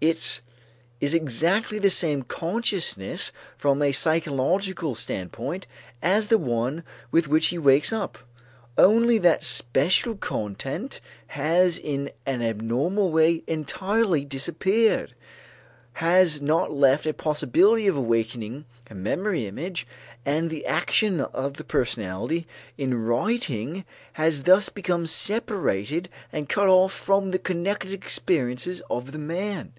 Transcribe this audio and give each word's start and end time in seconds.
It 0.00 0.42
is 1.00 1.14
exactly 1.14 1.78
the 1.78 1.88
same 1.88 2.24
consciousness 2.24 3.32
from 3.56 3.80
a 3.80 3.92
psychological 3.92 4.94
standpoint 4.94 5.66
as 6.02 6.28
the 6.28 6.36
one 6.36 6.82
with 7.10 7.26
which 7.26 7.46
he 7.46 7.56
wakes 7.56 7.90
up. 7.90 8.18
Only 8.76 9.16
that 9.16 9.42
special 9.42 10.14
content 10.14 11.00
has 11.28 11.78
in 11.78 12.10
an 12.26 12.42
abnormal 12.42 13.12
way 13.12 13.44
entirely 13.46 14.26
disappeared, 14.26 15.14
has 15.94 16.42
not 16.42 16.70
left 16.70 17.06
a 17.06 17.14
possibility 17.14 17.86
of 17.86 17.96
awakening 17.96 18.66
a 18.90 18.94
memory 18.94 19.46
image, 19.46 19.86
and 20.26 20.50
the 20.50 20.66
action 20.66 21.22
of 21.22 21.54
the 21.54 21.64
personality 21.64 22.46
in 22.76 23.06
writing 23.06 23.86
has 24.14 24.42
thus 24.42 24.68
become 24.68 25.06
separated 25.06 26.10
and 26.30 26.50
cut 26.50 26.68
off 26.68 26.92
from 26.92 27.30
the 27.30 27.38
connected 27.38 27.94
experiences 27.94 28.82
of 28.90 29.12
the 29.12 29.18
man. 29.18 29.72